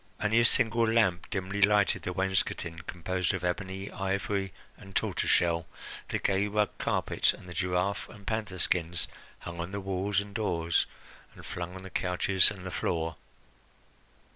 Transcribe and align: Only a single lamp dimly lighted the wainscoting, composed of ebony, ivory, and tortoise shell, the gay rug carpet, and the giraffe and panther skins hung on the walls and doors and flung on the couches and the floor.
Only 0.19 0.39
a 0.39 0.45
single 0.45 0.87
lamp 0.91 1.29
dimly 1.29 1.61
lighted 1.61 2.01
the 2.01 2.11
wainscoting, 2.11 2.79
composed 2.87 3.35
of 3.35 3.43
ebony, 3.43 3.91
ivory, 3.91 4.51
and 4.75 4.95
tortoise 4.95 5.29
shell, 5.29 5.67
the 6.09 6.17
gay 6.17 6.47
rug 6.47 6.71
carpet, 6.79 7.33
and 7.33 7.47
the 7.47 7.53
giraffe 7.53 8.09
and 8.09 8.25
panther 8.25 8.57
skins 8.57 9.07
hung 9.41 9.59
on 9.59 9.71
the 9.73 9.79
walls 9.79 10.19
and 10.19 10.33
doors 10.33 10.87
and 11.35 11.45
flung 11.45 11.75
on 11.75 11.83
the 11.83 11.91
couches 11.91 12.49
and 12.49 12.65
the 12.65 12.71
floor. 12.71 13.15